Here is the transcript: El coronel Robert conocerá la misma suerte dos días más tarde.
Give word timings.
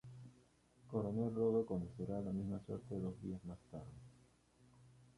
El 0.79 0.87
coronel 0.87 1.31
Robert 1.35 1.67
conocerá 1.67 2.19
la 2.21 2.31
misma 2.31 2.59
suerte 2.65 2.95
dos 2.97 3.21
días 3.21 3.45
más 3.45 3.59
tarde. 3.69 4.01